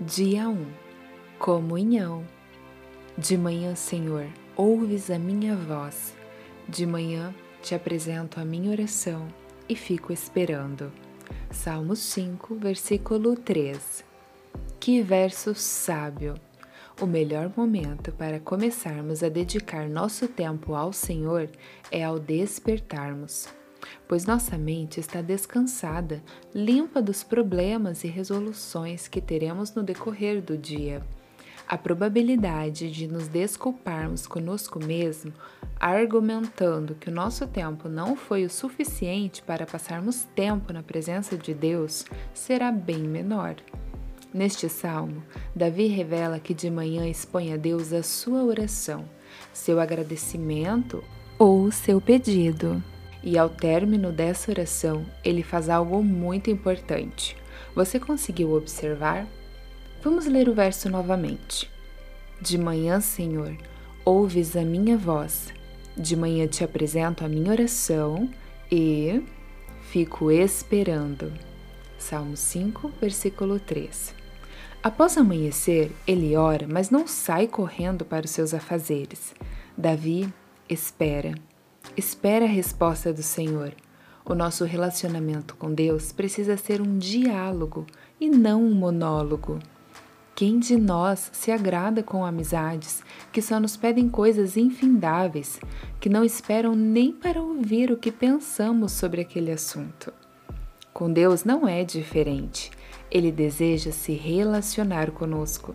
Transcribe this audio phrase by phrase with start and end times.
[0.00, 0.66] Dia 1
[1.38, 2.26] Comunhão
[3.16, 4.26] De manhã, Senhor,
[4.56, 6.12] ouves a minha voz.
[6.68, 7.32] De manhã
[7.62, 9.28] te apresento a minha oração
[9.68, 10.90] e fico esperando.
[11.48, 14.04] Salmo 5, versículo 3
[14.80, 16.34] Que verso sábio!
[17.00, 21.48] O melhor momento para começarmos a dedicar nosso tempo ao Senhor
[21.92, 23.46] é ao despertarmos
[24.08, 26.22] pois nossa mente está descansada,
[26.54, 31.02] limpa dos problemas e resoluções que teremos no decorrer do dia.
[31.66, 35.32] A probabilidade de nos desculparmos conosco mesmo,
[35.80, 41.54] argumentando que o nosso tempo não foi o suficiente para passarmos tempo na presença de
[41.54, 42.04] Deus,
[42.34, 43.56] será bem menor.
[44.32, 45.22] Neste salmo,
[45.54, 49.08] Davi revela que de manhã expõe a Deus a sua oração,
[49.52, 51.02] seu agradecimento
[51.38, 52.82] ou seu pedido.
[53.26, 57.34] E ao término dessa oração, ele faz algo muito importante.
[57.74, 59.26] Você conseguiu observar?
[60.02, 61.70] Vamos ler o verso novamente.
[62.38, 63.56] De manhã, Senhor,
[64.04, 65.54] ouves a minha voz.
[65.96, 68.28] De manhã te apresento a minha oração
[68.70, 69.22] e
[69.90, 71.32] fico esperando.
[71.98, 74.14] Salmo 5, versículo 3.
[74.82, 79.34] Após amanhecer, ele ora, mas não sai correndo para os seus afazeres.
[79.78, 80.28] Davi
[80.68, 81.34] espera.
[81.96, 83.72] Espera a resposta do Senhor.
[84.24, 87.86] O nosso relacionamento com Deus precisa ser um diálogo
[88.20, 89.58] e não um monólogo.
[90.34, 95.60] Quem de nós se agrada com amizades que só nos pedem coisas infindáveis,
[96.00, 100.12] que não esperam nem para ouvir o que pensamos sobre aquele assunto?
[100.92, 102.72] Com Deus não é diferente.
[103.10, 105.72] Ele deseja se relacionar conosco.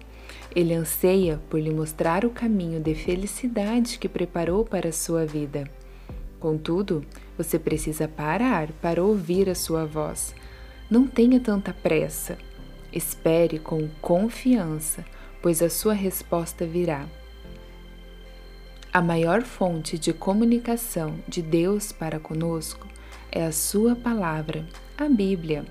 [0.54, 5.64] Ele anseia por lhe mostrar o caminho de felicidade que preparou para a sua vida.
[6.40, 7.04] Contudo,
[7.38, 10.34] você precisa parar para ouvir a sua voz.
[10.90, 12.38] Não tenha tanta pressa.
[12.92, 15.06] Espere com confiança,
[15.42, 17.06] pois a sua resposta virá.
[18.92, 22.88] A maior fonte de comunicação de Deus para conosco
[23.32, 24.66] é a Sua palavra,
[24.98, 25.64] a Bíblia.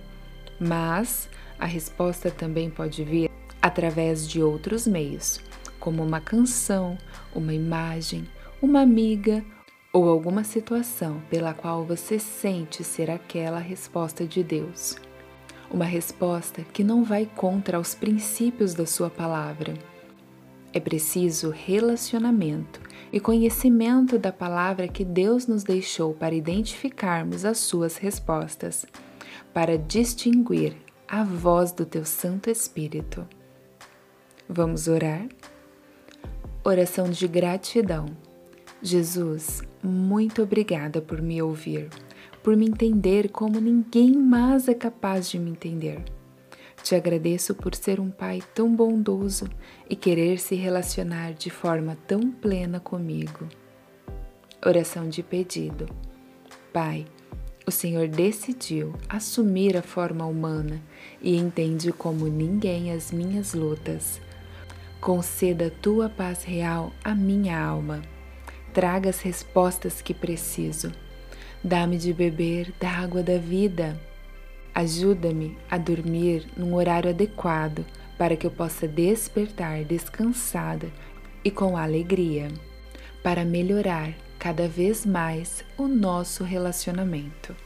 [0.60, 1.28] Mas
[1.58, 3.28] a resposta também pode vir
[3.60, 5.40] através de outros meios,
[5.80, 6.96] como uma canção,
[7.34, 8.24] uma imagem,
[8.62, 9.44] uma amiga
[9.92, 14.96] ou alguma situação pela qual você sente ser aquela resposta de Deus.
[15.70, 19.74] Uma resposta que não vai contra os princípios da Sua palavra.
[20.72, 27.96] É preciso relacionamento e conhecimento da palavra que Deus nos deixou para identificarmos as Suas
[27.96, 28.84] respostas,
[29.52, 30.76] para distinguir
[31.06, 33.26] a voz do Teu Santo Espírito.
[34.46, 35.26] Vamos orar?
[36.62, 38.27] Oração de gratidão.
[38.80, 41.88] Jesus, muito obrigada por me ouvir,
[42.44, 46.04] por me entender como ninguém mais é capaz de me entender.
[46.80, 49.48] Te agradeço por ser um pai tão bondoso
[49.90, 53.48] e querer se relacionar de forma tão plena comigo.
[54.64, 55.88] Oração de pedido.
[56.72, 57.04] Pai,
[57.66, 60.80] o Senhor decidiu assumir a forma humana
[61.20, 64.20] e entende como ninguém as minhas lutas.
[65.00, 68.02] Conceda tua paz real à minha alma
[68.78, 70.92] traga as respostas que preciso.
[71.64, 74.00] Dá-me de beber da água da vida.
[74.72, 77.84] Ajuda-me a dormir num horário adequado
[78.16, 80.92] para que eu possa despertar descansada
[81.44, 82.52] e com alegria,
[83.20, 87.56] para melhorar cada vez mais o nosso relacionamento.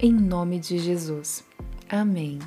[0.00, 1.42] Em nome de Jesus.
[1.90, 2.38] Amém.